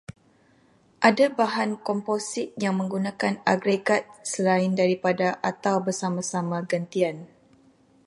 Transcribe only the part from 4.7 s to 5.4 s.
daripada,